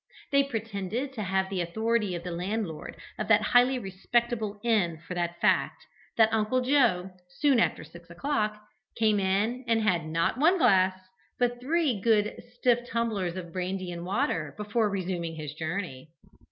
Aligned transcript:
They 0.31 0.41
pretended 0.43 1.13
to 1.13 1.21
have 1.21 1.47
the 1.51 1.61
authority 1.61 2.15
of 2.15 2.23
the 2.23 2.31
landlord 2.31 2.95
of 3.19 3.27
that 3.27 3.43
highly 3.43 3.77
respectable 3.77 4.59
inn 4.63 4.97
for 4.97 5.13
the 5.13 5.29
fact, 5.39 5.85
that 6.17 6.33
Uncle 6.33 6.61
Joe, 6.61 7.11
soon 7.29 7.59
after 7.59 7.83
six 7.83 8.09
o'clock, 8.09 8.59
came 8.97 9.19
in 9.19 9.63
and 9.67 9.79
had, 9.83 10.07
not 10.07 10.39
one 10.39 10.57
glass, 10.57 10.99
but 11.37 11.61
three 11.61 12.01
good 12.01 12.33
"stiff" 12.55 12.83
tumblers 12.89 13.35
of 13.35 13.53
brandy 13.53 13.91
and 13.91 14.03
water 14.03 14.55
before 14.57 14.89
resuming 14.89 15.35
his 15.35 15.53
journey. 15.53 16.09